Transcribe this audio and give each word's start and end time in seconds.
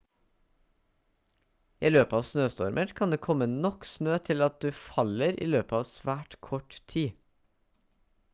i 1.89 1.91
løpet 1.91 2.15
av 2.19 2.23
snøstormer 2.29 2.93
kan 3.01 3.13
det 3.15 3.19
komme 3.27 3.49
nok 3.51 3.85
snø 3.91 4.17
til 4.31 4.43
at 4.47 4.59
du 4.67 4.69
faller 4.79 5.39
i 5.47 5.51
løpet 5.53 5.79
av 5.83 5.87
svært 5.93 6.39
kort 6.49 6.81
tid 6.97 7.23